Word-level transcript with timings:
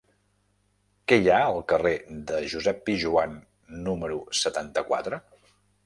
Què 1.11 1.19
hi 1.23 1.29
ha 1.33 1.41
al 1.49 1.59
carrer 1.73 1.93
de 2.33 2.41
Josep 2.55 2.83
Pijoan 2.91 3.39
número 3.87 4.21
setanta-quatre? 4.43 5.27